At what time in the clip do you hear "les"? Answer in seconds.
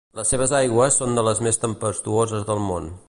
0.19-0.29, 1.27-1.41